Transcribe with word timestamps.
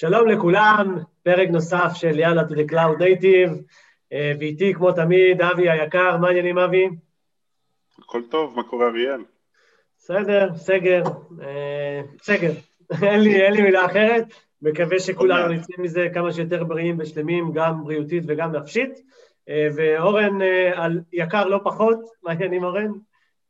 שלום 0.00 0.28
לכולם, 0.28 0.98
פרק 1.22 1.48
נוסף 1.48 1.90
של 1.94 2.18
יאללה 2.18 2.42
to 2.42 2.52
the 2.52 2.72
cloud 2.72 3.00
native, 3.00 3.62
אה, 4.12 4.32
ואיתי 4.38 4.74
כמו 4.74 4.92
תמיד, 4.92 5.42
אבי 5.42 5.70
היקר, 5.70 6.16
מה 6.16 6.26
העניינים 6.26 6.58
אבי? 6.58 6.88
הכל 7.98 8.22
טוב, 8.30 8.56
מה 8.56 8.62
קורה 8.62 8.88
אריאל? 8.88 9.20
בסדר, 9.98 10.54
סגר, 10.54 11.02
אה, 11.42 12.00
סגר, 12.22 12.50
אין 13.02 13.20
לי, 13.20 13.42
אין 13.42 13.52
לי 13.52 13.62
מילה 13.62 13.86
אחרת, 13.86 14.24
מקווה 14.62 14.98
שכולנו 14.98 15.52
נצא 15.52 15.72
מזה 15.78 16.08
כמה 16.14 16.32
שיותר 16.32 16.64
בריאים 16.64 16.96
ושלמים, 16.98 17.52
גם 17.52 17.84
בריאותית 17.84 18.22
וגם 18.26 18.52
נפשית. 18.52 19.00
אה, 19.48 19.68
ואורן 19.76 20.38
יקר 21.12 21.44
לא 21.44 21.60
פחות, 21.64 21.98
מה 22.22 22.30
העניינים 22.30 22.64
אורן? 22.64 22.90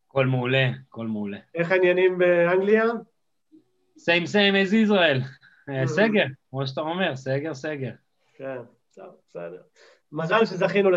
הכל 0.08 0.26
מעולה, 0.26 0.70
הכל 0.88 1.06
מעולה. 1.06 1.38
איך 1.54 1.70
העניינים 1.70 2.18
באנגליה? 2.18 2.84
same 3.98 4.26
same 4.26 4.54
as 4.54 4.72
Israel. 4.72 5.39
אה, 5.70 5.86
סגר, 5.86 6.24
כמו 6.50 6.66
שאתה 6.66 6.80
אומר, 6.80 7.16
סגר, 7.16 7.54
סגר. 7.54 7.90
כן, 8.34 8.58
טוב, 8.94 9.06
בסדר. 9.28 9.60
מזל 10.12 10.44
שזכינו 10.44 10.90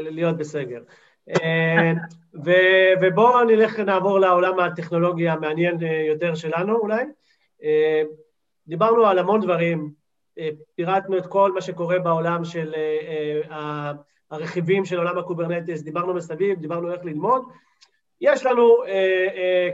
להיות 0.00 0.36
בסגר. 0.36 0.80
אה, 1.28 1.92
ובואו 3.00 3.44
נלך, 3.44 3.78
נעבור 3.78 4.18
לעולם 4.18 4.60
הטכנולוגיה 4.60 5.32
המעניין 5.32 5.82
אה, 5.82 6.04
יותר 6.08 6.34
שלנו 6.34 6.76
אולי. 6.76 7.04
דיברנו 8.66 9.06
על 9.06 9.18
המון 9.18 9.40
דברים, 9.40 9.92
פירטנו 10.74 11.18
את 11.18 11.26
כל 11.26 11.52
מה 11.52 11.60
שקורה 11.60 11.98
בעולם 11.98 12.44
של 12.44 12.74
הרכיבים 14.30 14.84
של 14.84 14.98
עולם 14.98 15.18
ה 15.18 15.23
Kubernetes, 15.23 15.82
דיברנו 15.82 16.14
מסביב, 16.14 16.60
דיברנו 16.60 16.92
איך 16.92 17.04
ללמוד. 17.04 17.42
יש 18.20 18.46
לנו 18.46 18.76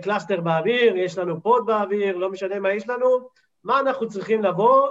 cluster 0.03 0.41
באוויר, 0.41 0.97
יש 0.97 1.19
לנו 1.19 1.42
pod 1.43 1.66
באוויר, 1.67 2.17
לא 2.17 2.31
משנה 2.31 2.59
מה 2.59 2.73
יש 2.73 2.89
לנו, 2.89 3.29
מה 3.65 3.81
אנחנו 3.81 4.09
צריכים 4.09 4.43
לבוא, 4.43 4.89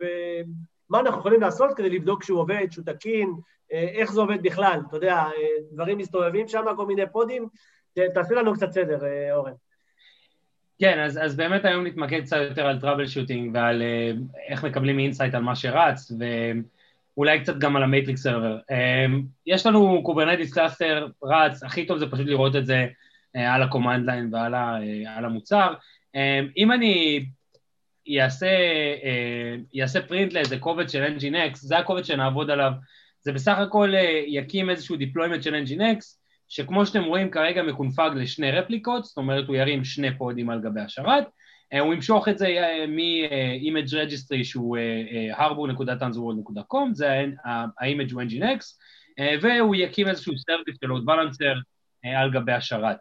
ומה 0.00 0.98
אה, 0.98 1.00
אנחנו 1.00 1.18
יכולים 1.18 1.40
לעשות 1.40 1.70
כדי 1.76 1.90
לבדוק 1.90 2.24
שהוא 2.24 2.40
עובד, 2.40 2.66
שהוא 2.70 2.84
תקין, 2.84 3.32
אה, 3.72 3.88
איך 3.94 4.12
זה 4.12 4.20
עובד 4.20 4.42
בכלל, 4.42 4.80
אתה 4.88 4.96
יודע, 4.96 5.14
אה, 5.14 5.30
דברים 5.72 5.98
מסתובבים 5.98 6.48
שם, 6.48 6.64
כל 6.76 6.86
מיני 6.86 7.02
פודים, 7.12 7.48
תעשי 8.14 8.34
לנו 8.34 8.54
קצת 8.54 8.72
סדר, 8.72 8.98
אורן. 9.32 9.52
כן, 10.78 10.98
אז, 10.98 11.18
אז 11.22 11.36
באמת 11.36 11.64
היום 11.64 11.86
נתמקד 11.86 12.22
קצת 12.22 12.36
יותר 12.48 12.66
על 12.66 12.80
troubleshooting 12.80 13.50
ועל 13.54 13.82
איך 14.48 14.64
מקבלים 14.64 14.98
insight 14.98 15.34
על 15.34 15.42
מה 15.42 15.56
שרץ, 15.56 16.12
ואולי 17.16 17.40
קצת 17.40 17.58
גם 17.58 17.76
על 17.76 17.82
ה 17.82 17.87
metrics 17.87 18.22
server. 18.22 18.58
יש 19.46 19.66
לנו 19.66 20.02
Kubernetes 20.04 20.54
cluster 20.54 21.08
רץ, 21.24 21.62
הכי 21.62 21.86
טוב 21.86 21.98
זה 21.98 22.10
פשוט 22.10 22.26
לראות 22.26 22.56
את 22.56 22.66
זה 22.66 22.86
על 23.34 23.62
ה-command 23.62 24.08
line 24.08 24.32
ועל 24.32 25.24
המוצר. 25.24 25.74
אם 26.56 26.72
אני 26.72 27.24
יעשה, 28.06 28.46
אה, 29.02 29.56
יעשה 29.72 30.02
print 30.02 30.32
לאיזה 30.32 30.58
קובץ 30.58 30.92
של 30.92 31.16
Nginx, 31.16 31.54
זה 31.54 31.78
הקובץ 31.78 32.06
שנעבוד 32.06 32.50
עליו, 32.50 32.72
זה 33.20 33.32
בסך 33.32 33.58
הכל 33.58 33.94
אה, 33.94 34.22
יקים 34.26 34.70
איזשהו 34.70 34.96
deployment 34.96 35.42
של 35.42 35.54
Nginx, 35.54 36.04
שכמו 36.48 36.86
שאתם 36.86 37.04
רואים 37.04 37.30
כרגע 37.30 37.62
מקונפג 37.62 38.10
לשני 38.14 38.50
רפליקות, 38.50 39.04
זאת 39.04 39.16
אומרת 39.16 39.48
הוא 39.48 39.56
ירים 39.56 39.84
שני 39.84 40.18
פודים 40.18 40.50
על 40.50 40.60
גבי 40.60 40.80
השרת, 40.80 41.24
אה, 41.72 41.80
הוא 41.80 41.94
ימשוך 41.94 42.28
את 42.28 42.38
זה 42.38 42.48
מ-image 42.88 43.90
registry 43.90 44.44
שהוא 44.44 44.76
harbor.tanzuworld.com, 45.36 46.92
זה 46.92 47.24
ה-image 47.44 48.12
הוא 48.12 48.22
Nginx, 48.22 48.64
והוא 49.42 49.74
יקים 49.74 50.08
איזשהו 50.08 50.38
service 50.38 50.76
של 50.80 50.90
load 50.90 51.04
balancer 51.06 51.56
על 52.16 52.30
גבי 52.30 52.52
השרת. 52.52 52.96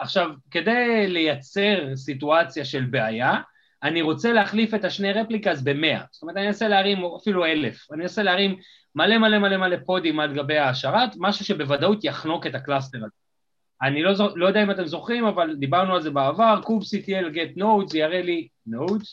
עכשיו, 0.00 0.30
כדי 0.50 1.06
לייצר 1.08 1.96
סיטואציה 1.96 2.64
של 2.64 2.84
בעיה, 2.84 3.40
אני 3.84 4.02
רוצה 4.02 4.32
להחליף 4.32 4.74
את 4.74 4.84
השני 4.84 5.12
replicas 5.12 5.60
במאה. 5.60 6.00
זאת 6.10 6.22
אומרת, 6.22 6.36
אני 6.36 6.46
אנסה 6.46 6.68
להרים 6.68 6.98
אפילו 7.04 7.44
אלף. 7.44 7.92
אני 7.92 8.02
אנסה 8.02 8.22
להרים 8.22 8.56
מלא 8.94 9.18
מלא 9.18 9.38
מלא 9.38 9.56
מלא 9.56 9.76
פודים 9.86 10.20
על 10.20 10.34
גבי 10.34 10.58
השרת, 10.58 11.10
משהו 11.16 11.44
שבוודאות 11.44 12.04
יחנוק 12.04 12.46
את 12.46 12.54
ה 12.54 12.59
cluster 12.59 12.98
הזה. 12.98 13.24
אני 13.82 14.02
לא, 14.02 14.12
לא 14.36 14.46
יודע 14.46 14.62
אם 14.62 14.70
אתם 14.70 14.86
זוכרים, 14.86 15.24
אבל 15.24 15.56
דיברנו 15.56 15.94
על 15.94 16.02
זה 16.02 16.10
בעבר, 16.10 16.60
kubectl 16.62 17.34
get 17.34 17.58
nodes 17.58 17.96
יראה 17.96 18.22
לי, 18.22 18.48
nodes, 18.68 19.06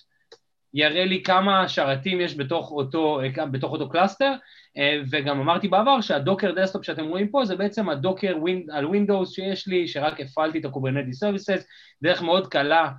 יראה 0.74 1.06
לי 1.06 1.24
כמה 1.24 1.68
שרתים 1.70 2.22
יש 2.22 2.38
בתוך 2.38 2.72
אותו, 2.72 3.20
בתוך 3.52 3.72
אותו 3.72 3.90
cluster, 3.90 4.34
אה, 4.78 5.02
וגם 5.12 5.40
אמרתי 5.40 5.68
בעבר 5.68 6.02
שה-Docker 6.02 6.52
Desktop 6.52 6.86
שאתם 6.86 7.06
רואים 7.06 7.30
פה 7.30 7.46
זה 7.46 7.56
בעצם 7.56 7.90
ה-Docker 7.90 8.34
על 8.72 8.86
Windows 8.86 9.34
שיש 9.34 9.68
לי, 9.68 9.88
שרק 9.88 10.20
הפעלתי 10.20 10.60
את 10.60 10.66
ה-Kubernetes 10.66 11.14
services, 11.14 11.68
דרך 12.04 12.22
מאוד 12.22 12.48
קלה 12.48 12.84
אה, 12.84 12.92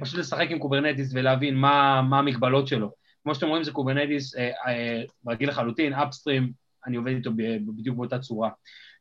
פשוט 0.00 0.18
לשחק 0.18 0.50
עם 0.50 0.58
Kubernetes 0.58 1.10
ולהבין 1.14 1.54
מה, 1.54 2.02
מה 2.02 2.18
המגבלות 2.18 2.68
שלו. 2.68 2.92
כמו 3.22 3.34
שאתם 3.34 3.48
רואים 3.48 3.64
זה 3.64 3.72
Kubernetes 3.72 4.36
אה, 4.36 4.50
אה, 4.66 5.02
רגיל 5.28 5.48
לחלוטין, 5.48 5.94
upstream, 5.94 6.52
אני 6.86 6.96
עובד 6.96 7.14
איתו 7.14 7.30
בדיוק 7.76 7.96
באותה 7.96 8.18
צורה. 8.18 8.50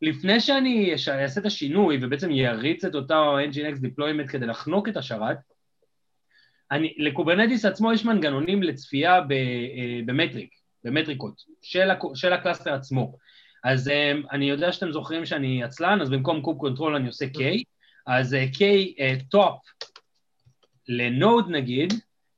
לפני 0.01 0.39
שאני 0.39 0.93
אעשה 0.93 1.41
את 1.41 1.45
השינוי 1.45 1.99
ובעצם 2.01 2.31
יריץ 2.31 2.85
את 2.85 2.95
אותו 2.95 3.37
Nginx 3.39 3.77
deployment 3.77 4.27
כדי 4.27 4.45
לחנוק 4.45 4.89
את 4.89 4.97
השרת, 4.97 5.37
אני, 6.71 6.93
ל-Kubernetes 6.97 7.65
עצמו 7.65 7.93
יש 7.93 8.05
מנגנונים 8.05 8.63
לצפייה 8.63 9.21
במטריק, 10.05 10.49
במטריקות, 10.83 11.41
של, 11.61 11.89
של 12.15 12.33
ה-cluster 12.33 12.73
עצמו. 12.73 13.17
אז 13.63 13.91
אני 14.31 14.49
יודע 14.49 14.71
שאתם 14.71 14.91
זוכרים 14.91 15.25
שאני 15.25 15.63
עצלן, 15.63 16.01
אז 16.01 16.09
במקום 16.09 16.41
kube 16.41 16.57
control 16.57 16.95
אני 16.95 17.07
עושה 17.07 17.25
K, 17.25 17.39
אז 18.07 18.37
K 18.53 18.61
top 19.35 19.87
ל-node 20.87 21.49
נגיד, 21.49 21.93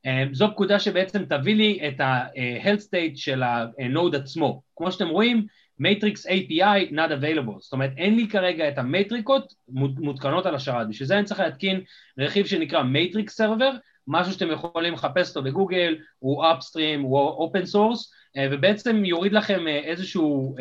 אה, 0.06 0.24
זו 0.32 0.52
פקודה 0.52 0.80
שבעצם 0.80 1.26
תביא 1.26 1.56
לי 1.56 1.80
את 1.88 2.00
ה-health 2.00 2.82
state 2.82 3.16
של 3.16 3.44
ה-node 3.44 4.16
עצמו. 4.16 4.62
כמו 4.76 4.92
שאתם 4.92 5.08
רואים, 5.08 5.46
Metrics 5.82 6.30
API 6.30 6.92
not 6.92 7.12
available, 7.22 7.60
זאת 7.60 7.74
אומרת 7.74 7.92
אין 7.98 8.16
לי 8.16 8.28
כרגע 8.28 8.70
את 8.70 8.78
המטריקות 8.78 9.54
מותקנות 9.70 10.46
על 10.46 10.56
השרת, 10.56 10.90
בשביל 10.90 11.08
זה 11.08 11.18
אני 11.18 11.26
צריך 11.26 11.40
להתקין 11.40 11.82
רכיב 12.18 12.46
שנקרא 12.46 12.84
Metrics 12.84 13.42
Server, 13.42 13.76
משהו 14.08 14.34
שאתם 14.34 14.52
יכולים 14.52 14.94
לחפש 14.94 15.30
אותו 15.30 15.44
בגוגל, 15.44 15.98
הוא 16.20 16.46
upstream, 16.46 17.00
הוא 17.02 17.50
open 17.50 17.64
source, 17.76 18.12
אה, 18.38 18.48
ובעצם 18.52 19.06
יוריד 19.06 19.34
לכם 19.34 19.68
אה, 19.68 19.80
איזשהו 19.80 20.56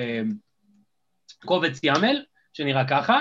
קובץ 1.44 1.80
YAML 1.84 2.16
שנראה 2.52 2.88
ככה, 2.88 3.20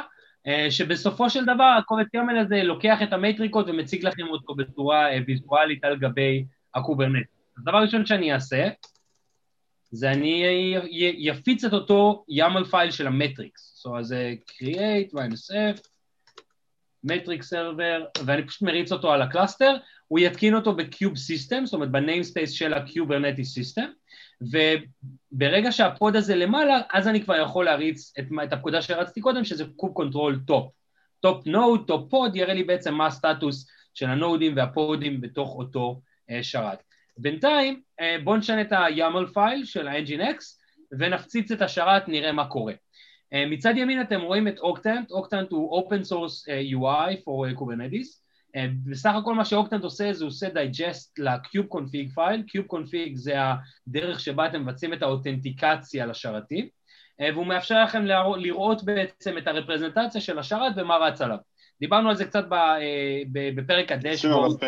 שבסופו 0.70 1.30
של 1.30 1.46
דבר 1.46 1.76
הקובץ 1.80 2.08
YAML 2.16 2.40
הזה 2.40 2.64
לוקח 2.64 2.98
את 3.04 3.14
המטריקות 3.14 3.66
ומציג 3.70 4.06
לכם 4.06 4.28
אותו 4.28 4.56
בצורה 4.56 5.12
אה, 5.12 5.20
ויזואלית 5.28 5.84
על 5.84 5.98
גבי 5.98 6.46
ה-Kubernetes. 6.76 7.26
הדבר 7.58 7.78
הראשון 7.78 8.06
שאני 8.06 8.34
אעשה, 8.34 8.70
זה 9.92 10.12
אני 10.12 10.76
יפיץ 11.18 11.64
את 11.64 11.74
אותו 11.74 12.26
YAML 12.32 12.66
file 12.72 12.92
של 12.92 13.08
ה-metrics. 13.08 13.86
So, 13.86 14.00
אז 14.00 14.16
create, 14.52 15.14
minus 15.14 15.52
f, 15.52 15.82
metrics 17.04 17.44
server, 17.44 18.06
ואני 18.26 18.48
פשוט 18.48 18.62
מריץ 18.62 18.92
אותו 18.92 19.12
על 19.12 19.22
ה-cluster, 19.22 19.76
הוא 20.08 20.20
יתקין 20.20 20.56
אותו 20.56 20.76
ב-kube 20.76 21.18
system, 21.18 21.66
זאת 21.66 21.74
אומרת 21.74 21.92
ב-namespace 21.92 22.52
של 22.52 22.74
ה-Kubernetes 22.74 23.46
system, 23.46 23.90
וברגע 24.42 25.72
שה-pod 25.72 26.16
הזה 26.16 26.36
למעלה, 26.36 26.82
אז 26.94 27.08
אני 27.08 27.24
כבר 27.24 27.36
יכול 27.36 27.66
להריץ 27.66 28.14
את, 28.20 28.26
את 28.44 28.54
הפקודה 28.54 28.82
שרצתי 28.82 29.22
קודם, 29.22 29.44
שזה 29.44 29.66
kube 29.76 29.94
control 29.94 30.40
top. 30.48 30.72
top 31.20 31.48
node, 31.48 31.84
top 31.88 32.10
pod, 32.10 32.36
יראה 32.36 32.54
לי 32.54 32.64
בעצם 32.64 32.94
מה 32.94 33.06
הסטטוס 33.06 33.68
של 33.94 34.06
ה-nodeים 34.06 34.54
וה-podים 34.56 35.22
בתוך 35.22 35.56
אותו 35.56 36.02
uh, 36.32 36.34
שרת. 36.42 36.84
בינתיים, 37.18 37.82
uh, 38.02 38.04
בואו 38.24 38.36
נשנה 38.36 38.62
את 38.62 38.72
ה-YAML 38.72 39.34
file 39.34 39.66
של 39.66 39.88
ה-Nginx 39.88 40.44
ונפציץ 41.00 41.52
את 41.52 41.62
השרת, 41.62 42.08
נראה 42.08 42.32
מה 42.32 42.48
קורה. 42.48 42.74
Uh, 42.74 43.38
מצד 43.50 43.74
ימין 43.78 44.02
אתם 44.02 44.22
רואים 44.22 44.48
את 44.48 44.60
Octant, 44.60 45.12
Octant 45.12 45.52
הוא 45.52 45.82
Open 45.82 46.04
Source 46.12 46.48
UI 46.74 47.16
for 47.16 47.60
Kubernetes, 47.60 48.08
אה, 48.08 48.27
בסך 48.86 49.12
הכל 49.16 49.36
מה 49.36 49.46
ש-Octant 49.46 49.84
עושה 49.84 50.14
זה 50.14 50.24
הוא 50.24 50.30
עושה 50.30 50.50
digest 50.50 51.20
ל-kube 51.20 51.66
config 51.66 52.12
file, 52.14 52.42
kube 52.42 52.66
config 52.66 53.16
זה 53.16 53.36
הדרך 53.88 54.20
שבה 54.20 54.46
אתם 54.46 54.62
מבצעים 54.62 54.94
את 54.94 55.02
ה-אותנטיקציה 55.02 56.06
לשרתים 56.06 56.68
אה, 57.22 57.30
והוא 57.34 57.46
מאפשר 57.46 57.84
לכם 57.84 58.06
לראות 58.38 58.84
בעצם 58.84 59.38
את 59.38 59.48
הרפרזנטציה 59.48 60.22
של 60.22 60.40
השרת 60.40 60.74
ומה 60.76 60.98
רץ 60.98 61.22
עליו. 61.22 61.38
דיברנו 61.80 62.10
על 62.10 62.16
זה 62.16 62.26
קצת 62.26 62.46
אה, 62.52 63.22
בפרק 63.56 63.92
ה-dashboard. 63.92 64.60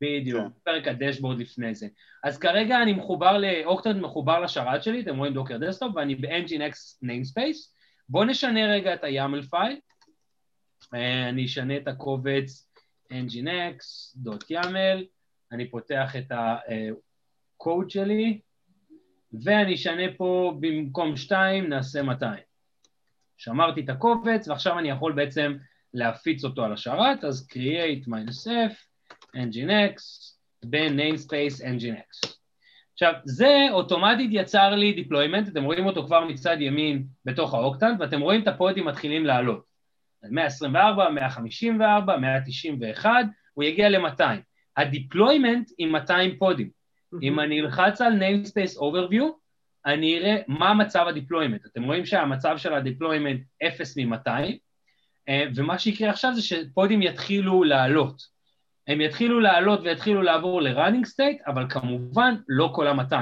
בדיוק, 0.00 0.40
כן. 0.40 0.48
בפרק 0.60 0.88
ה-dashboard 0.88 1.38
לפני 1.38 1.74
זה. 1.74 1.86
אז 2.24 2.38
כרגע 2.38 2.82
אני 2.82 2.92
מחובר, 2.92 3.40
Octant 3.64 4.02
מחובר 4.02 4.40
לשרת 4.40 4.82
שלי, 4.82 5.00
אתם 5.00 5.18
רואים 5.18 5.34
Docker 5.34 5.56
Desktop, 5.58 5.96
ואני 5.96 6.14
ב-Nginx 6.14 7.04
namespace. 7.04 7.78
בואו 8.08 8.24
נשנה 8.24 8.66
רגע 8.66 8.94
את 8.94 9.04
ה-YAML 9.04 9.50
file. 9.50 9.76
אני 11.28 11.44
אשנה 11.44 11.76
את 11.76 11.88
הקובץ 11.88 12.67
nginx.yaml, 13.12 15.04
אני 15.52 15.70
פותח 15.70 16.16
את 16.16 16.32
הקוד 16.32 17.90
שלי, 17.90 18.40
ואני 19.42 19.74
אשנה 19.74 20.02
פה 20.16 20.56
במקום 20.60 21.16
2 21.16 21.68
נעשה 21.68 22.02
200. 22.02 22.42
שמרתי 23.36 23.80
את 23.80 23.88
הקובץ, 23.88 24.48
ועכשיו 24.48 24.78
אני 24.78 24.90
יכול 24.90 25.12
בעצם 25.12 25.56
להפיץ 25.94 26.44
אותו 26.44 26.64
על 26.64 26.72
השרת, 26.72 27.24
אז 27.24 27.48
create-f, 27.52 28.72
nginx, 29.36 29.96
ב-namespace 30.64 31.64
nginx. 31.64 32.34
עכשיו, 32.92 33.12
זה 33.24 33.66
אוטומטית 33.70 34.30
יצר 34.32 34.74
לי 34.74 35.04
deployment, 35.04 35.48
אתם 35.48 35.64
רואים 35.64 35.86
אותו 35.86 36.06
כבר 36.06 36.24
מצד 36.24 36.56
ימין 36.60 37.06
בתוך 37.24 37.54
ה-Octant, 37.54 38.00
ואתם 38.00 38.20
רואים 38.20 38.42
את 38.42 38.48
ה-podים 38.48 38.84
מתחילים 38.84 39.26
לעלות. 39.26 39.67
124, 40.24 41.10
154, 41.10 42.16
191, 42.16 43.10
הוא 43.54 43.64
יגיע 43.64 43.88
ל-200. 43.88 44.22
ה-deployment 44.76 45.70
עם 45.78 45.92
200 45.92 46.38
podים. 46.38 46.70
אם 47.22 47.40
אני 47.40 47.60
אלחץ 47.60 48.00
על 48.00 48.22
namespace 48.22 48.76
overview, 48.76 49.24
אני 49.86 50.18
אראה 50.18 50.36
מה 50.48 50.74
מצב 50.74 51.04
ה-deployment. 51.08 51.66
אתם 51.66 51.84
רואים 51.84 52.06
שהמצב 52.06 52.58
של 52.58 52.74
ה-deployment 52.74 53.40
0 53.62 53.96
מ-200, 53.96 54.30
ומה 55.54 55.78
שיקרה 55.78 56.10
עכשיו 56.10 56.34
זה 56.34 56.42
ש-podים 56.42 57.02
יתחילו 57.02 57.64
לעלות. 57.64 58.22
הם 58.88 59.00
יתחילו 59.00 59.40
לעלות 59.40 59.80
ויתחילו 59.80 60.22
לעבור 60.22 60.62
ל-running 60.62 61.06
state, 61.06 61.42
אבל 61.46 61.66
כמובן 61.70 62.34
לא 62.48 62.70
כל 62.74 62.86
ה-200. 62.86 63.14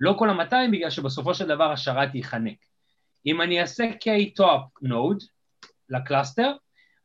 לא 0.00 0.14
כל 0.18 0.30
ה-200 0.30 0.70
בגלל 0.72 0.90
שבסופו 0.90 1.34
של 1.34 1.46
דבר 1.46 1.72
השרת 1.72 2.14
ייחנק. 2.14 2.56
אם 3.26 3.42
אני 3.42 3.60
אעשה 3.60 3.84
k-top 3.84 4.86
node 4.88 5.24
ל-cluster, 5.90 6.52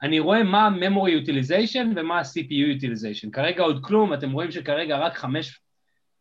אני 0.01 0.19
רואה 0.19 0.43
מה 0.43 0.67
ה-memory 0.67 1.25
utilization 1.25 1.87
ומה 1.95 2.19
ה-CPU 2.19 2.81
utilization. 2.81 3.31
כרגע 3.31 3.63
עוד 3.63 3.79
כלום, 3.83 4.13
אתם 4.13 4.31
רואים 4.31 4.51
שכרגע 4.51 4.97
רק 4.97 5.17
חמש... 5.17 5.59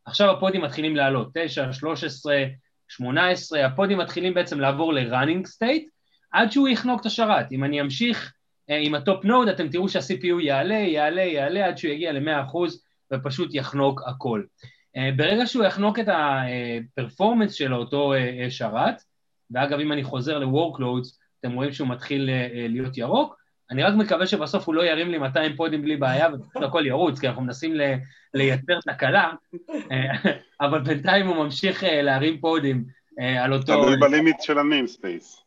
עכשיו 0.05 0.31
ה-podים 0.31 0.61
מתחילים 0.61 0.97
לעלות, 0.97 1.31
9, 1.35 1.73
13, 1.73 2.45
18, 2.89 3.67
ה-podים 3.67 3.99
מתחילים 3.99 4.35
בעצם 4.35 4.61
לעבור 4.61 4.93
ל-running 4.93 5.47
state 5.47 5.89
עד 6.33 6.53
שהוא 6.53 6.69
יחנוק 6.69 7.01
את 7.01 7.07
השרת. 7.07 7.53
אם 7.53 7.65
אני 7.65 7.81
אמשיך 7.81 8.33
אה, 8.71 8.79
עם 8.79 8.95
ה-top 8.95 9.25
node, 9.25 9.49
אתם 9.49 9.69
תראו 9.69 9.89
שה-CPU 9.89 10.41
יעלה, 10.41 10.75
יעלה, 10.75 11.23
יעלה 11.23 11.67
עד 11.67 11.79
שהוא 11.79 11.93
יגיע 11.93 12.13
ל-100% 12.13 12.57
ופשוט 13.13 13.55
יחנוק 13.55 14.03
הכל. 14.07 14.43
אה, 14.97 15.11
ברגע 15.17 15.47
שהוא 15.47 15.65
יחנוק 15.65 15.99
את 15.99 16.09
ה-performance 16.09 17.53
של 17.53 17.75
אותו 17.75 18.15
אה, 18.15 18.47
שרת, 18.51 19.03
ואגב, 19.51 19.81
אם 19.81 19.93
אני 19.93 20.05
חוזר 20.05 20.39
ל-workloads, 20.39 21.22
אתם 21.43 21.53
רואים 21.53 21.73
שהוא 21.73 21.89
מתחיל 21.89 22.31
להיות 22.69 22.99
ירוק, 22.99 23.43
אני 23.71 23.83
רק 23.83 23.95
מקווה 23.95 24.27
שבסוף 24.27 24.67
הוא 24.67 24.75
לא 24.75 24.83
ירים 24.83 25.11
לי 25.11 25.19
200 25.19 25.57
podים 25.57 25.83
בלי 25.83 25.97
בעיה 25.97 26.29
ופשוט 26.35 26.63
הכל 26.63 26.87
ירוץ, 26.87 27.21
כי 27.21 27.29
אנחנו 27.29 27.43
מנסים 27.43 27.75
לייצר 28.35 28.81
תקלה, 28.81 29.31
אבל 30.61 30.81
בינתיים 30.81 31.27
הוא 31.27 31.45
ממשיך 31.45 31.85
להרים 31.87 32.41
podים 32.41 32.85
על 33.19 33.53
אותו... 33.53 33.83
תלוי 33.83 33.97
ב-limit 33.97 34.37
של 34.41 34.59
ה-namespace. 34.59 35.43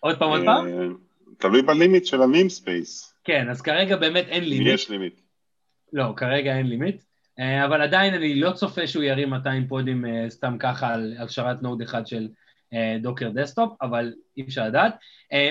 עוד 0.00 0.18
פעם, 0.18 0.28
עוד 0.28 0.42
פעם? 0.44 0.96
תלוי 1.38 1.62
ב-limit 1.62 2.04
של 2.06 2.22
ה-name 2.22 2.62
space. 2.62 3.14
כן, 3.24 3.48
אז 3.50 3.62
כרגע 3.62 3.96
באמת 3.96 4.24
אין 4.28 4.44
limit. 4.44 4.74
יש 4.74 4.90
limit. 4.90 5.20
לא, 5.92 6.12
כרגע 6.16 6.56
אין 6.56 6.66
limit, 6.66 7.02
אה, 7.38 7.64
אבל 7.64 7.82
עדיין 7.82 8.14
אני 8.14 8.40
לא 8.40 8.52
צופה 8.52 8.86
שהוא 8.86 9.02
ירים 9.02 9.30
200 9.30 9.68
podים 9.68 10.04
אה, 10.06 10.24
סתם 10.28 10.56
ככה 10.58 10.94
על, 10.94 11.14
על 11.18 11.28
שרת 11.28 11.62
node 11.62 11.82
אחד 11.82 12.06
של 12.06 12.28
Docker 13.00 13.26
אה, 13.26 13.30
Desktop, 13.30 13.82
אבל 13.82 14.12
אי 14.36 14.42
אפשר 14.42 14.66
לדעת. 14.66 14.94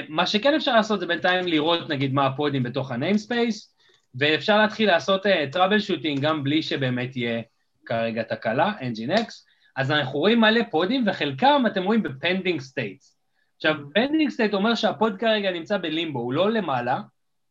מה 0.09 0.25
שכן 0.25 0.53
אפשר 0.53 0.75
לעשות 0.75 0.99
זה 0.99 1.05
בינתיים 1.05 1.47
לראות 1.47 1.89
נגיד 1.89 2.13
מה 2.13 2.25
ה-podים 2.25 2.63
בתוך 2.63 2.91
space, 2.91 3.75
ואפשר 4.15 4.57
להתחיל 4.57 4.87
לעשות 4.87 5.25
troubleshooting 5.51 6.19
גם 6.21 6.43
בלי 6.43 6.63
שבאמת 6.63 7.15
יהיה 7.15 7.41
כרגע 7.85 8.23
תקלה, 8.23 8.73
Nginx, 8.79 9.31
אז 9.75 9.91
אנחנו 9.91 10.19
רואים 10.19 10.41
מלא 10.41 10.61
podים 10.71 11.03
וחלקם 11.07 11.63
אתם 11.67 11.83
רואים 11.83 12.03
ב-pending 12.03 12.61
states. 12.61 13.17
עכשיו, 13.55 13.75
pending 13.95 14.29
state 14.29 14.53
אומר 14.53 14.75
שה-pod 14.75 15.19
כרגע 15.19 15.51
נמצא 15.51 15.77
בלימבו, 15.77 16.19
הוא 16.19 16.33
לא 16.33 16.51
למעלה, 16.51 16.99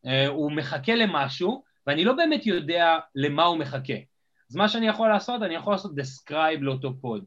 אה, 0.06 0.26
הוא 0.26 0.52
מחכה 0.52 0.94
למשהו, 0.94 1.62
ואני 1.86 2.04
לא 2.04 2.12
באמת 2.12 2.46
יודע 2.46 2.98
למה 3.14 3.44
הוא 3.44 3.58
מחכה. 3.58 3.94
אז 4.50 4.56
מה 4.56 4.68
שאני 4.68 4.88
יכול 4.88 5.08
לעשות, 5.08 5.42
אני 5.42 5.54
יכול 5.54 5.72
לעשות 5.72 5.92
describe 5.92 6.60
לאותו 6.60 6.94
pod. 7.00 7.24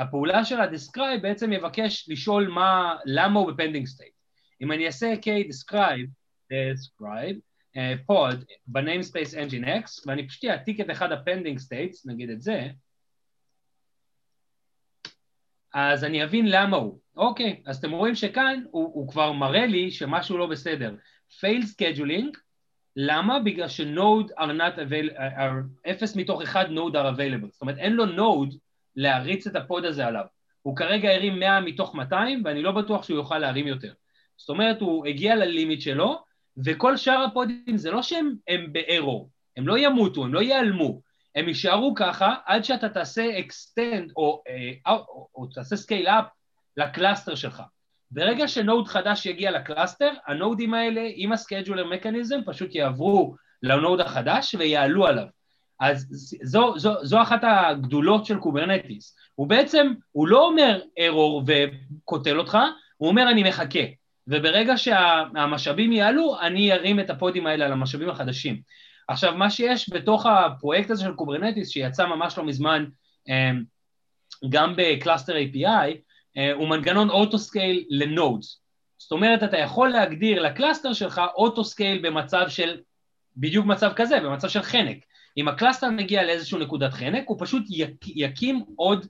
הפעולה 0.00 0.44
של 0.44 0.60
ה-describe 0.60 1.20
בעצם 1.22 1.52
יבקש 1.52 2.08
לשאול 2.08 2.48
מה, 2.48 2.96
למה 3.04 3.40
הוא 3.40 3.52
ב-pending 3.52 3.86
state. 3.86 4.12
אם 4.62 4.72
אני 4.72 4.86
אעשה 4.86 5.14
k-describe, 5.14 6.08
describe, 6.52 7.36
pod 8.10 8.36
uh, 8.36 8.44
ב-namespace 8.66 9.34
nginx, 9.34 10.02
ואני 10.06 10.28
פשוט 10.28 10.44
אעתיק 10.44 10.80
את 10.80 10.90
אחד 10.90 11.12
ה-pending 11.12 11.58
states, 11.58 12.02
נגיד 12.04 12.30
את 12.30 12.42
זה, 12.42 12.68
אז 15.74 16.04
אני 16.04 16.24
אבין 16.24 16.46
למה 16.48 16.76
הוא. 16.76 17.00
אוקיי, 17.16 17.62
אז 17.66 17.78
אתם 17.78 17.90
רואים 17.90 18.14
שכאן 18.14 18.62
הוא, 18.70 18.90
הוא 18.94 19.08
כבר 19.08 19.32
מראה 19.32 19.66
לי 19.66 19.90
שמשהו 19.90 20.38
לא 20.38 20.46
בסדר. 20.46 20.94
fail 21.30 21.62
scheduling, 21.64 22.38
למה? 22.96 23.38
בגלל 23.38 23.68
ש-node 23.68 24.30
are 24.38 24.52
not 24.58 24.78
available, 24.78 25.90
אפס 25.90 26.16
מתוך 26.16 26.42
אחד 26.42 26.64
node 26.66 26.94
are 26.94 27.16
available. 27.16 27.52
זאת 27.52 27.60
אומרת, 27.60 27.78
אין 27.78 27.92
לו 27.92 28.04
node 28.04 28.56
להריץ 28.96 29.46
את 29.46 29.56
הפוד 29.56 29.84
הזה 29.84 30.06
עליו. 30.06 30.24
הוא 30.62 30.76
כרגע 30.76 31.10
הרים 31.10 31.40
100 31.40 31.60
מתוך 31.60 31.94
200, 31.94 32.42
ואני 32.44 32.62
לא 32.62 32.72
בטוח 32.72 33.02
שהוא 33.02 33.16
יוכל 33.16 33.38
להרים 33.38 33.66
יותר. 33.66 33.92
זאת 34.36 34.48
אומרת, 34.48 34.80
הוא 34.80 35.06
הגיע 35.06 35.36
ל-limit 35.36 35.80
שלו, 35.80 36.24
וכל 36.64 36.96
שאר 36.96 37.24
ה-podים 37.24 37.76
זה 37.76 37.90
לא 37.90 38.02
שהם 38.02 38.34
בארור, 38.72 39.30
הם 39.56 39.68
לא 39.68 39.78
ימותו, 39.78 40.24
הם 40.24 40.34
לא 40.34 40.40
ייעלמו. 40.40 41.00
הם 41.34 41.48
יישארו 41.48 41.94
ככה 41.96 42.34
עד 42.46 42.64
שאתה 42.64 42.88
תעשה 42.88 43.38
extend 43.38 44.12
או, 44.16 44.42
או, 44.86 44.92
או, 44.92 45.28
או 45.34 45.46
תעשה 45.46 45.76
scale 45.76 46.06
up 46.06 46.24
ל-cluster 46.76 47.34
שלך. 47.34 47.62
ברגע 48.10 48.48
ש-node 48.48 48.88
חדש 48.88 49.26
יגיע 49.26 49.50
ל-cluster, 49.50 50.12
ה-nodeים 50.26 50.74
האלה 50.74 51.02
עם 51.14 51.32
הסקייג'ולר 51.32 51.86
מקניזם 51.86 52.40
פשוט 52.46 52.74
יעברו 52.74 53.34
ל-node 53.62 54.00
החדש 54.00 54.54
ויעלו 54.54 55.06
עליו. 55.06 55.26
אז 55.80 56.06
זו, 56.42 56.78
זו, 56.78 56.94
זו 57.02 57.22
אחת 57.22 57.40
הגדולות 57.42 58.26
של 58.26 58.38
Kubernetes. 58.38 59.16
הוא 59.34 59.46
בעצם, 59.46 59.92
הוא 60.12 60.28
לא 60.28 60.46
אומר 60.46 60.80
ארור 60.98 61.42
וקוטל 61.46 62.38
אותך, 62.38 62.58
הוא 62.96 63.08
אומר 63.08 63.30
אני 63.30 63.42
מחכה. 63.42 63.80
וברגע 64.26 64.76
שהמשאבים 64.76 65.92
יעלו, 65.92 66.40
אני 66.40 66.72
ארים 66.72 67.00
את 67.00 67.10
הפודים 67.10 67.46
האלה 67.46 67.64
על 67.64 67.72
המשאבים 67.72 68.10
החדשים. 68.10 68.60
עכשיו, 69.08 69.34
מה 69.34 69.50
שיש 69.50 69.90
בתוך 69.92 70.26
הפרויקט 70.26 70.90
הזה 70.90 71.04
של 71.04 71.14
Kubernetes, 71.14 71.68
שיצא 71.68 72.06
ממש 72.06 72.38
לא 72.38 72.44
מזמן 72.44 72.84
אה, 73.28 73.50
גם 74.48 74.74
ב 74.76 74.83
Cluster 74.83 75.34
API, 75.34 75.90
אה, 76.36 76.52
הוא 76.52 76.68
מנגנון 76.68 77.10
auto-scale 77.10 77.84
ל 77.90 78.00
nodes. 78.00 78.60
זאת 78.98 79.12
אומרת, 79.12 79.42
אתה 79.42 79.58
יכול 79.58 79.88
להגדיר 79.88 80.42
ל 80.42 80.48
cluster 80.48 80.92
שלך 80.92 81.20
auto-scale 81.34 81.98
במצב 82.02 82.48
של, 82.48 82.80
בדיוק 83.36 83.66
מצב 83.66 83.92
כזה, 83.96 84.20
במצב 84.20 84.48
של 84.48 84.62
חנק. 84.62 84.96
אם 85.36 85.48
ה 85.48 85.53
cluster 85.53 85.90
מגיע 85.90 86.22
לאיזשהו 86.22 86.58
נקודת 86.58 86.92
חנק, 86.92 87.24
הוא 87.26 87.36
פשוט 87.40 87.62
יקים 88.06 88.64
עוד 88.76 89.06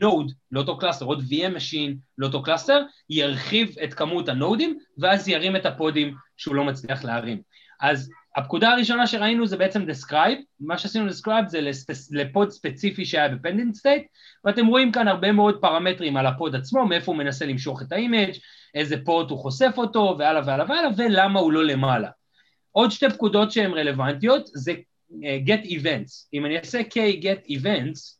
node 0.00 0.32
לאותו 0.52 0.78
cluster, 0.78 1.04
עוד 1.04 1.20
VM 1.20 1.56
Machine 1.56 1.92
לאותו 2.18 2.42
cluster, 2.42 2.82
ירחיב 3.10 3.78
את 3.84 3.94
כמות 3.94 4.28
הנודים, 4.28 4.78
ואז 4.98 5.28
ירים 5.28 5.56
את 5.56 5.66
הפודים 5.66 6.14
שהוא 6.36 6.54
לא 6.54 6.64
מצליח 6.64 7.04
להרים. 7.04 7.42
אז 7.80 8.10
הפקודה 8.36 8.70
הראשונה 8.70 9.06
שראינו 9.06 9.46
זה 9.46 9.56
בעצם 9.56 9.84
describe, 9.90 10.38
מה 10.60 10.78
שעשינו 10.78 11.10
describe 11.10 11.46
זה 11.46 11.70
לפוד 12.10 12.50
ספציפי 12.50 13.04
שהיה 13.04 13.28
ב 13.28 13.34
pending 13.34 13.74
state, 13.74 14.06
ואתם 14.44 14.66
רואים 14.66 14.92
כאן 14.92 15.08
הרבה 15.08 15.32
מאוד 15.32 15.60
פרמטרים 15.60 16.16
על 16.16 16.26
הפוד 16.26 16.54
עצמו, 16.54 16.86
מאיפה 16.86 17.12
הוא 17.12 17.18
מנסה 17.18 17.46
למשוך 17.46 17.82
את 17.82 17.92
ה 17.92 17.98
image, 17.98 18.32
איזה 18.74 18.96
פורט 19.04 19.30
הוא 19.30 19.38
חושף 19.38 19.72
אותו, 19.76 20.16
והלאה 20.18 20.42
והלאה 20.46 20.66
והלאה, 20.68 20.90
ולמה 20.96 21.40
הוא 21.40 21.52
לא 21.52 21.64
למעלה. 21.64 22.08
עוד 22.72 22.90
שתי 22.90 23.10
פקודות 23.10 23.52
שהן 23.52 23.70
רלוונטיות 23.70 24.46
זה 24.46 24.72
get 25.46 25.64
events. 25.64 26.28
אם 26.32 26.46
אני 26.46 26.58
אעשה 26.58 26.80
k 26.80 27.22
get 27.22 27.50
events 27.50 28.16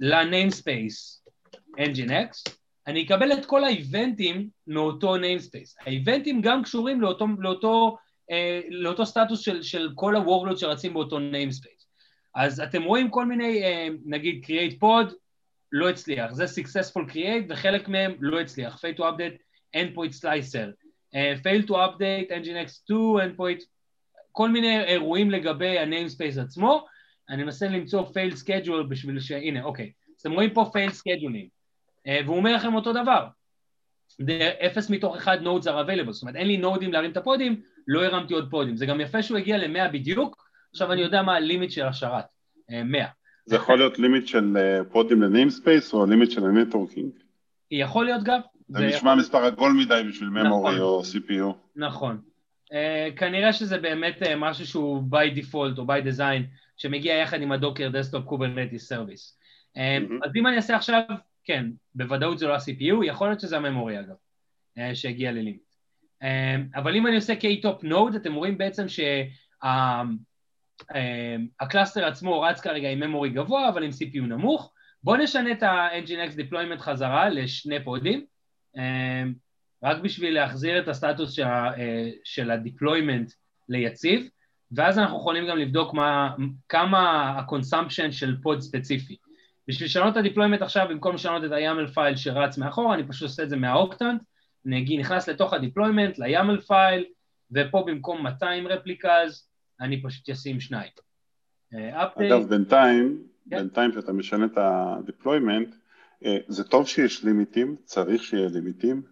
ל-namespace 0.00 1.30
nginx, 1.78 2.52
אני 2.86 3.04
אקבל 3.04 3.32
את 3.32 3.46
כל 3.46 3.64
האיבנטים 3.64 4.48
מאותו 4.66 5.16
namespace. 5.16 5.74
האיבנטים 5.80 6.40
גם 6.40 6.62
קשורים 6.62 7.00
לאותו, 7.00 7.26
לאותו 7.38 7.96
אה, 8.30 8.60
לאותו 8.68 9.06
סטטוס 9.06 9.40
של, 9.40 9.62
של 9.62 9.90
כל 9.94 10.16
ה-workload 10.16 10.56
שרצים 10.56 10.94
באותו 10.94 11.18
namespace. 11.18 11.86
אז 12.34 12.60
אתם 12.60 12.82
רואים 12.82 13.10
כל 13.10 13.26
מיני, 13.26 13.62
אה, 13.62 13.88
נגיד 14.04 14.44
create 14.44 14.74
pod, 14.82 15.14
לא 15.72 15.88
הצליח, 15.88 16.32
זה 16.32 16.44
successful 16.44 17.10
create 17.12 17.44
וחלק 17.48 17.88
מהם 17.88 18.14
לא 18.20 18.40
הצליח, 18.40 18.84
fail 18.84 18.98
to 18.98 19.00
update 19.00 19.38
endpoint 19.76 20.12
slicer, 20.20 20.68
uh, 21.14 21.42
fail 21.42 21.66
to 21.66 21.72
update 21.72 22.30
nginx 22.30 22.84
2 22.84 22.96
endpoint, 23.20 23.62
כל 24.36 24.50
מיני 24.50 24.84
אירועים 24.84 25.30
לגבי 25.30 25.78
ה-namespace 25.78 26.40
עצמו, 26.40 26.86
אני 27.30 27.44
מנסה 27.44 27.68
למצוא 27.68 28.02
failed 28.02 28.34
schedule 28.34 28.82
בשביל 28.88 29.20
ש... 29.20 29.30
הנה, 29.30 29.62
אוקיי, 29.62 29.92
אז 30.16 30.20
אתם 30.20 30.32
רואים 30.32 30.50
פה 30.50 30.70
failed 30.74 30.90
scheduling, 30.90 31.48
uh, 32.08 32.24
והוא 32.24 32.36
אומר 32.36 32.54
לכם 32.54 32.74
אותו 32.74 32.92
דבר, 32.92 33.26
אפס 34.66 34.90
מתוך 34.90 35.16
אחד 35.16 35.38
nodes 35.42 35.64
are 35.64 35.88
available, 35.88 36.10
זאת 36.10 36.22
אומרת 36.22 36.36
אין 36.36 36.46
לי 36.46 36.56
נודים 36.56 36.92
להרים 36.92 37.10
את 37.10 37.16
הפודים, 37.16 37.60
לא 37.88 38.04
הרמתי 38.04 38.34
עוד 38.34 38.50
פודים. 38.50 38.76
זה 38.76 38.86
גם 38.86 39.00
יפה 39.00 39.22
שהוא 39.22 39.38
הגיע 39.38 39.58
ל-100 39.58 39.92
בדיוק, 39.92 40.48
עכשיו 40.70 40.92
אני 40.92 41.00
יודע 41.00 41.22
מה 41.22 41.34
ה 41.34 41.40
limit 41.40 41.70
של 41.70 41.86
השרת, 41.86 42.24
100. 42.84 43.00
אה, 43.00 43.06
זה 43.46 43.56
יכול 43.56 43.78
להיות 43.78 43.98
limit 43.98 44.26
של 44.26 44.56
אה, 44.56 44.84
פודים 44.84 45.22
ל 45.22 45.29
namespace 45.29 45.94
או 45.94 46.06
limit 46.06 46.30
של 46.30 46.44
ה 46.44 46.50
networking? 46.50 47.10
יכול 47.70 48.04
להיות 48.04 48.22
גם. 48.24 48.40
זה 48.68 48.86
נשמע 48.86 49.14
מספר 49.14 49.44
עגול 49.44 49.72
מדי 49.72 50.02
בשביל 50.08 50.28
נכון. 50.28 50.78
או 50.78 51.02
CPU. 51.02 51.52
נכון. 51.76 52.20
Uh, 52.72 53.18
כנראה 53.18 53.52
שזה 53.52 53.78
באמת 53.78 54.22
uh, 54.22 54.28
משהו 54.36 54.66
שהוא 54.66 55.02
by 55.10 55.38
default 55.38 55.78
או 55.78 55.84
by 55.84 56.02
design, 56.06 56.42
שמגיע 56.76 57.14
יחד 57.14 57.42
עם 57.42 57.52
ה 57.52 57.57
Docker 57.57 57.88
Desktop 57.88 58.24
Kubernetes 58.24 58.88
service. 58.88 59.38
אז 60.22 60.36
אם 60.36 60.46
אני 60.46 60.56
אעשה 60.56 60.76
עכשיו, 60.76 61.02
כן, 61.44 61.66
בוודאות 61.94 62.38
זה 62.38 62.46
לא 62.46 62.54
ה-CPU, 62.54 63.04
יכול 63.04 63.28
להיות 63.28 63.40
שזה 63.40 63.56
ה 63.56 63.62
memory 63.62 63.96
אגב, 64.00 64.14
שהגיע 64.94 65.32
ל 65.32 65.38
limit. 65.38 65.74
אבל 66.74 66.96
אם 66.96 67.06
אני 67.06 67.16
עושה 67.16 67.34
k 67.34 67.47
top 67.47 67.84
node, 67.84 68.16
אתם 68.16 68.34
רואים 68.34 68.58
בעצם 68.58 68.86
שה 71.58 71.72
cluster 71.72 72.04
עצמו 72.04 72.40
רץ 72.40 72.60
כרגע 72.60 72.90
עם 72.90 73.00
memory 73.00 73.30
גבוה, 73.30 73.68
אבל 73.68 73.82
עם 73.82 73.90
CPU 73.90 74.22
נמוך. 74.22 74.72
בואו 75.02 75.16
נשנה 75.16 75.52
את 75.52 75.62
ה-Nginx 75.62 76.32
deployment 76.36 76.78
חזרה 76.78 77.28
לשני 77.28 77.84
פודים, 77.84 78.24
רק 79.86 79.98
בשביל 80.02 80.34
להחזיר 80.34 80.78
את 80.78 80.88
הסטטוס 80.88 81.38
של 82.24 82.50
ה-deployment 82.50 83.32
ליציב. 83.68 84.28
ואז 84.72 84.98
אנחנו 84.98 85.18
יכולים 85.18 85.48
גם 85.48 85.58
לבדוק 85.58 85.94
מה, 85.94 86.34
כמה 86.68 87.10
ה-consumption 87.10 88.12
של 88.12 88.36
פוד 88.42 88.60
ספציפי. 88.60 89.16
בשביל 89.68 89.86
לשנות 89.86 90.16
את 90.16 90.24
ה-deployment 90.24 90.64
עכשיו, 90.64 90.86
במקום 90.90 91.14
לשנות 91.14 91.44
את 91.44 91.52
ה-YAML 91.52 91.94
file 91.94 92.16
שרץ 92.16 92.58
מאחורה, 92.58 92.94
אני 92.94 93.08
פשוט 93.08 93.22
עושה 93.22 93.42
את 93.42 93.50
זה 93.50 93.56
מה 93.56 93.71
Octant, 93.71 94.22
אני 94.66 94.98
נכנס 94.98 95.28
לתוך 95.28 95.52
ה-deployment, 95.52 96.14
ל-YAML 96.18 96.60
file, 96.66 97.04
ופה 97.52 97.84
במקום 97.86 98.22
200 98.22 98.66
replicas, 98.66 99.48
אני 99.80 100.02
פשוט 100.02 100.30
אשים 100.30 100.60
שניים. 100.60 100.90
אה, 101.74 102.02
אגב, 102.16 102.48
בינתיים, 102.48 103.22
כן. 103.50 103.56
בינתיים 103.56 103.92
שאתה 103.92 104.12
משנה 104.12 104.44
את 104.44 104.58
ה-deployment, 104.58 105.74
אה, 106.24 106.38
זה 106.48 106.64
טוב 106.64 106.86
שיש 106.88 107.24
לימיטים, 107.24 107.76
צריך 107.84 108.22
שיהיה 108.22 108.48
לימיטים, 108.48 109.02
אה, 109.06 109.10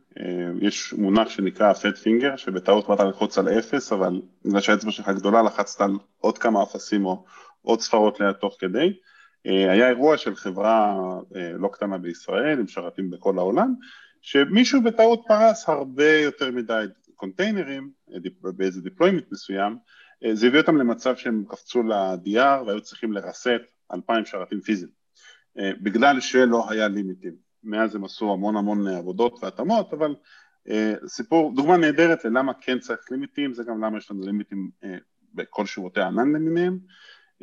יש 0.61 0.93
מונח 0.93 1.29
שנקרא 1.29 1.73
fat 1.73 1.97
finger, 2.05 2.37
שבטעות 2.37 2.89
באת 2.89 3.01
ללחוץ 3.01 3.39
על 3.39 3.49
אפס, 3.49 3.93
אבל 3.93 4.23
בגלל 4.45 4.61
שהאצבע 4.61 4.91
שלך 4.91 5.09
גדולה 5.09 5.43
לחצת 5.43 5.81
על 5.81 5.93
עוד 6.19 6.39
כמה 6.39 6.63
אפסים 6.63 7.07
או 7.07 7.25
עוד 7.63 7.81
ספרות 7.81 8.21
ליד 8.21 8.33
תוך 8.33 8.57
כדי. 8.59 8.93
אה, 9.47 9.73
היה 9.73 9.89
אירוע 9.89 10.17
של 10.17 10.35
חברה 10.35 10.97
אה, 11.37 11.53
לא 11.53 11.69
קטנה 11.69 11.99
בישראל, 11.99 12.59
עם 12.59 12.69
שרתים 12.69 13.11
בכל 13.11 13.39
העולם, 13.39 13.75
שמישהו 14.23 14.83
בטעות 14.83 15.23
פרס 15.29 15.69
הרבה 15.69 16.11
יותר 16.11 16.51
מדי 16.51 16.85
קונטיינרים 17.15 17.91
באיזה 18.43 18.81
deployment 18.81 19.25
מסוים, 19.33 19.77
זה 20.33 20.47
הביא 20.47 20.61
אותם 20.61 20.77
למצב 20.77 21.17
שהם 21.17 21.45
קפצו 21.49 21.83
ל-DR 21.83 22.63
והיו 22.67 22.81
צריכים 22.81 23.13
לרסט 23.13 23.51
2,000 23.93 24.27
שרתים 24.27 24.61
פיזיים, 24.61 24.91
בגלל 25.57 26.21
שלא 26.21 26.71
היה 26.71 26.89
לימיטים. 26.89 27.44
מאז 27.65 27.95
הם 27.95 28.05
עשו 28.05 28.33
המון 28.33 28.57
המון 28.57 28.87
עבודות 28.87 29.39
והתאמות, 29.43 29.93
אבל 29.93 30.15
אה, 30.69 30.95
סיפור, 31.07 31.53
דוגמה 31.55 31.77
נהדרת 31.77 32.25
ללמה 32.25 32.53
כן 32.55 32.79
צריך 32.79 33.11
לימיטים, 33.11 33.55
זה 33.55 33.65
גם 33.65 33.85
למה 33.85 33.99
יש 33.99 34.11
לנו 34.11 34.21
לימיטים 34.27 34.71
אה, 34.85 34.97
בכל 35.35 35.67
שירותי 35.67 36.01
הענן 36.01 36.33
למיניהם, 36.33 36.79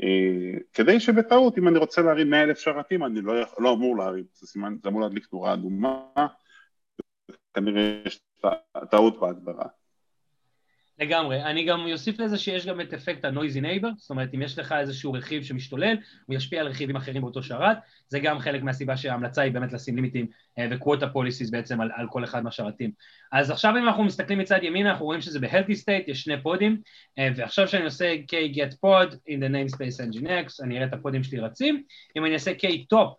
אה, 0.03 0.59
כדי 0.73 0.99
שבטעות, 0.99 1.57
אם 1.57 1.67
אני 1.67 1.77
רוצה 1.77 2.01
להרים 2.01 2.29
100 2.29 2.43
אלף 2.43 2.59
שרתים, 2.59 3.03
אני 3.03 3.21
לא, 3.21 3.33
לא 3.59 3.73
אמור 3.73 3.97
להרים, 3.97 4.23
זה 4.33 4.47
סימן, 4.47 4.75
זה 4.83 4.89
אמור 4.89 5.01
להדליק 5.01 5.27
נורה 5.33 5.53
אדומה, 5.53 6.05
כנראה 7.53 8.01
יש 8.05 8.19
טעות 8.91 9.19
בהגדרה. 9.19 9.65
לגמרי. 11.00 11.43
אני 11.43 11.65
גם 11.65 11.86
אוסיף 11.91 12.19
לזה 12.19 12.38
שיש 12.38 12.65
גם 12.65 12.81
את 12.81 12.93
אפקט 12.93 13.25
ה-noisy 13.25 13.62
neighbor, 13.62 13.88
זאת 13.98 14.10
אומרת, 14.10 14.29
אם 14.33 14.41
יש 14.41 14.60
לך 14.60 14.71
איזשהו 14.71 15.13
רכיב 15.13 15.43
שמשתולל, 15.43 15.98
הוא 16.25 16.36
ישפיע 16.36 16.62
על 16.62 16.67
רכיבים 16.67 16.95
אחרים 16.95 17.21
באותו 17.21 17.43
שרת, 17.43 17.77
זה 18.07 18.19
גם 18.19 18.39
חלק 18.39 18.63
מהסיבה 18.63 18.98
שההמלצה 18.98 19.41
היא 19.41 19.51
באמת 19.51 19.74
לשים 19.74 19.95
limit-ים 19.95 20.27
ו-quota 20.60 21.05
policies 21.15 21.51
בעצם 21.51 21.81
על, 21.81 21.89
על 21.95 22.07
כל 22.10 22.24
אחד 22.24 22.43
מהשרתים. 22.43 22.91
אז 23.31 23.51
עכשיו 23.51 23.77
אם 23.77 23.88
אנחנו 23.88 24.03
מסתכלים 24.03 24.39
מצד 24.39 24.60
ימין, 24.63 24.88
אנחנו 24.88 25.05
רואים 25.05 25.21
שזה 25.21 25.39
ב-healthy 25.39 25.75
state, 25.83 26.03
יש 26.07 26.21
שני 26.21 26.41
פודים, 26.43 26.81
אה, 27.19 27.29
ועכשיו 27.36 27.67
שאני 27.67 27.86
עושה 27.86 28.15
k 28.31 28.42
get 28.42 28.74
pod 28.86 29.13
in 29.13 29.39
the 29.39 29.51
namespace 29.51 30.03
nginx, 30.12 30.63
אני 30.63 30.77
אראה 30.77 30.88
את 30.88 30.93
הפודים 30.93 31.24
שלי 31.24 31.39
רצים, 31.39 31.83
אם 32.17 32.25
אני 32.25 32.33
אעשה 32.33 32.51
k 32.51 32.66
top 32.66 33.10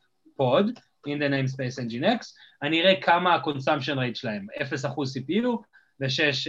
pod 0.41 0.81
in 1.09 1.19
the 1.19 1.31
namespace 1.31 1.85
nginx, 1.88 2.19
אני 2.62 2.81
אראה 2.81 3.00
כמה 3.00 3.35
ה-consumption 3.35 3.97
rate 3.97 4.14
שלהם, 4.14 4.47
0% 4.61 4.62
CPU, 4.62 5.72
ו-6 6.01 6.49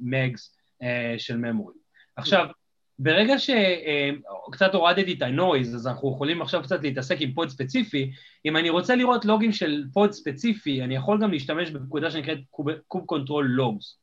מגס 0.00 0.56
אה, 0.82 0.88
אה, 0.88 1.12
אה, 1.12 1.18
של 1.18 1.36
memory. 1.36 1.74
עכשיו, 2.16 2.46
ברגע 2.98 3.34
שקצת 3.38 4.74
הורדתי 4.74 5.12
את 5.12 5.22
ה 5.22 5.29
noise, 5.29 5.74
אז 5.74 5.86
אנחנו 5.86 6.12
יכולים 6.14 6.42
עכשיו 6.42 6.62
קצת 6.62 6.82
להתעסק 6.82 7.16
עם 7.20 7.32
פוד 7.32 7.48
ספציפי. 7.48 8.10
אם 8.46 8.56
אני 8.56 8.70
רוצה 8.70 8.96
לראות 8.96 9.24
לוגים 9.24 9.52
של 9.52 9.84
פוד 9.92 10.12
ספציפי, 10.12 10.82
אני 10.82 10.94
יכול 10.94 11.22
גם 11.22 11.30
להשתמש 11.30 11.70
בפקודה 11.70 12.10
שנקראת 12.10 12.38
kube 12.88 13.04
control 13.06 13.46
logs. 13.46 13.98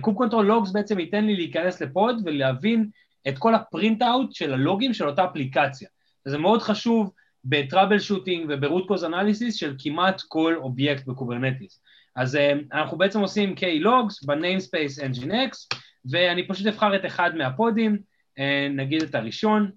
kube 0.00 0.14
control 0.14 0.46
logs 0.46 0.70
בעצם 0.70 0.98
ייתן 0.98 1.24
לי 1.24 1.36
להיכנס 1.36 1.82
לפוד 1.82 2.22
ולהבין 2.24 2.88
את 3.28 3.38
כל 3.38 3.54
ה 3.54 3.62
print 3.62 4.02
out 4.02 4.32
של 4.32 4.52
הלוגים 4.52 4.94
של 4.94 5.08
אותה 5.08 5.24
אפליקציה. 5.24 5.88
זה 6.24 6.38
מאוד 6.38 6.62
חשוב 6.62 7.12
ב 7.44 7.98
troubleshooting 7.98 8.46
וב 8.48 8.61
root 8.61 8.88
cause 8.88 9.04
analysis 9.04 9.54
של 9.54 9.74
כמעט 9.78 10.22
כל 10.28 10.54
אובייקט 10.56 11.06
ב 11.06 11.12
Kubernetes. 11.12 11.82
אז 12.18 12.36
אה, 12.36 12.52
אנחנו 12.72 12.98
בעצם 12.98 13.20
עושים 13.20 13.54
K-Logs 13.54 14.26
ב-namespace 14.26 15.02
nginx, 15.12 15.78
ואני 16.10 16.48
פשוט 16.48 16.66
אבחר 16.66 16.96
את 16.96 17.06
אחד 17.06 17.36
מהפודים, 17.36 17.98
אה, 18.38 18.68
נגיד 18.70 19.02
את 19.02 19.14
הראשון, 19.14 19.70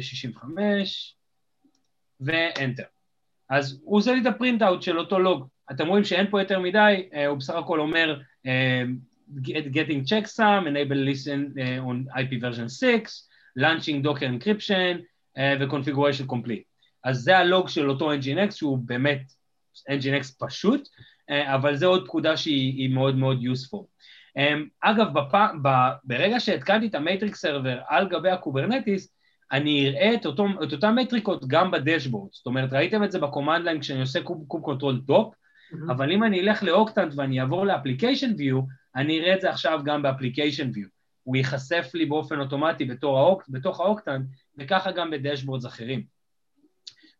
65, 0.00 1.16
אה, 2.20 2.26
ו-Enter. 2.26 2.86
אז 3.50 3.80
הוא 3.84 3.98
עושה 3.98 4.12
לי 4.12 4.20
את 4.20 4.26
הפרינט 4.26 4.62
אאוט 4.62 4.82
של 4.82 4.98
אותו 4.98 5.18
לוג. 5.18 5.48
אתם 5.70 5.86
רואים 5.86 6.04
שאין 6.04 6.30
פה 6.30 6.40
יותר 6.40 6.60
מדי, 6.60 7.08
הוא 7.26 7.38
בסך 7.38 7.54
הכל 7.54 7.80
אומר 7.80 8.20
getting 9.48 10.02
checksum, 10.08 10.66
enable 10.66 11.00
listen 11.10 11.58
on 11.80 12.18
IP 12.18 12.40
version 12.40 12.68
6, 12.68 13.28
launching 13.58 14.02
docker 14.02 14.26
encryption 14.26 14.98
ו-configuration 15.60 16.32
complete. 16.32 16.64
אז 17.04 17.16
זה 17.16 17.38
הלוג 17.38 17.68
של 17.68 17.90
אותו 17.90 18.12
nginx 18.12 18.50
שהוא 18.50 18.78
באמת 18.78 19.22
nginx 19.90 20.34
פשוט, 20.38 20.88
אבל 21.30 21.76
זו 21.76 21.86
עוד 21.86 22.06
פקודה 22.06 22.36
שהיא 22.36 22.94
מאוד 22.94 23.16
מאוד 23.16 23.38
useful. 23.42 23.84
אמ, 24.36 24.66
אגב, 24.80 25.06
בפ... 25.12 25.34
ב... 25.62 25.68
ברגע 26.04 26.40
שהתקנתי 26.40 26.86
את 26.86 26.94
ה 26.94 27.00
metric 27.00 27.34
server 27.34 27.78
על 27.88 28.08
גבי 28.08 28.30
ה 28.30 28.37
Kubernetes, 28.37 29.16
אני 29.52 29.88
אראה 29.88 30.14
את, 30.14 30.26
אותו, 30.26 30.46
את 30.64 30.72
אותן 30.72 30.94
מטריקות 30.94 31.48
גם 31.48 31.70
בדשבורד. 31.70 32.28
זאת 32.32 32.46
אומרת, 32.46 32.72
ראיתם 32.72 33.04
את 33.04 33.12
זה 33.12 33.18
ב 33.18 33.24
command 33.24 33.64
line 33.64 33.80
כשאני 33.80 34.00
עושה 34.00 34.22
kube, 34.22 34.44
kube 34.48 34.62
control 34.62 35.00
top, 35.00 35.34
mm-hmm. 35.34 35.92
אבל 35.92 36.12
אם 36.12 36.24
אני 36.24 36.40
אלך 36.40 36.62
ל 36.62 36.69
Octant 36.69 37.12
ואני 37.16 37.40
אעבור 37.40 37.66
ל 37.66 37.72
application 37.72 38.32
view, 38.38 38.60
אני 38.96 39.20
אראה 39.20 39.34
את 39.34 39.40
זה 39.40 39.50
עכשיו 39.50 39.80
גם 39.84 40.02
ב 40.02 40.08
application 40.08 40.70
view. 40.74 40.86
הוא 41.22 41.36
ייחשף 41.36 41.90
לי 41.94 42.06
באופן 42.06 42.40
אוטומטי 42.40 42.84
בתור 42.84 43.18
ה 43.18 43.24
Oc, 43.24 43.42
בתוך 43.48 43.80
ה 43.80 43.86
Octant, 43.86 44.26
וככה 44.58 44.92
גם 44.92 45.10
ב 45.10 45.15
dashboards 45.15 45.66
אחרים. 45.66 46.15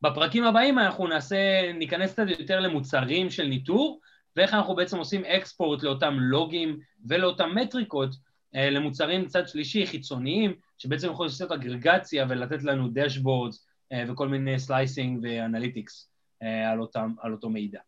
בפרקים 0.02 0.44
הבאים 0.44 0.78
אנחנו 0.78 1.06
נעשה, 1.06 1.72
ניכנס 1.72 2.12
קצת 2.12 2.26
יותר 2.38 2.60
למוצרים 2.60 3.30
של 3.30 3.44
ניטור, 3.44 4.00
ואיך 4.36 4.54
אנחנו 4.54 4.74
בעצם 4.74 4.98
עושים 4.98 5.24
export 5.24 5.82
לאותם 5.82 6.16
לוגים 6.18 6.78
ולאותם 7.08 7.54
מטריקות 7.54 8.10
אה, 8.54 8.70
למוצרים 8.70 9.22
מצד 9.22 9.48
שלישי, 9.48 9.86
חיצוניים, 9.86 10.54
שבעצם 10.78 11.10
יכולים 11.10 11.28
לעשות 11.28 11.52
אגרגציה 11.52 12.26
ולתת 12.28 12.62
לנו 12.62 12.88
dashboards 12.92 13.66
אה, 13.92 14.04
וכל 14.08 14.28
מיני 14.28 14.58
slicing 14.58 15.20
ו 15.22 15.31
analytics 15.31 16.10
אה, 16.42 16.70
על, 16.70 16.80
על 17.20 17.32
אותו 17.32 17.50
מידע. 17.50 17.80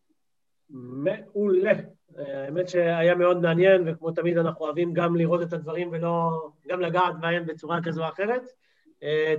מעולה. 0.70 1.72
האמת 2.16 2.68
שהיה 2.68 3.14
מאוד 3.14 3.42
מעניין, 3.42 3.82
וכמו 3.86 4.10
תמיד 4.10 4.38
אנחנו 4.38 4.64
אוהבים 4.64 4.92
גם 4.92 5.16
לראות 5.16 5.42
את 5.42 5.52
הדברים 5.52 5.88
ולא, 5.92 6.30
גם 6.68 6.80
לגעת 6.80 7.20
בהם 7.20 7.46
בצורה 7.46 7.82
כזו 7.82 8.04
או 8.04 8.08
אחרת. 8.08 8.42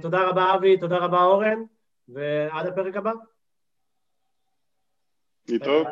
תודה 0.02 0.30
רבה 0.30 0.56
אבי, 0.56 0.78
תודה 0.78 0.98
רבה 0.98 1.24
אורן. 1.24 1.60
ועד 2.14 2.66
הפרק 2.66 2.96
הבא. 2.96 3.12
להתראות. 5.50 5.88